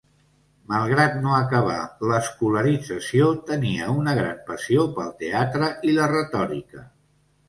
Malgrat 0.69 1.17
no 1.25 1.33
acabar 1.39 1.83
l'escolarització, 2.11 3.27
tenia 3.49 3.89
una 3.97 4.15
gran 4.21 4.39
passió 4.47 4.87
pel 4.97 5.13
teatre 5.21 5.69
i 5.91 5.95
la 5.99 6.09
retòrica. 6.13 6.83